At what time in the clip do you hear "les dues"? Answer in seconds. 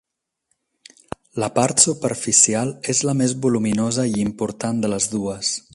4.95-5.55